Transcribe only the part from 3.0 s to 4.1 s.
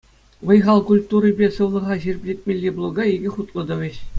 икӗ хутлӑ тӑвӗҫ.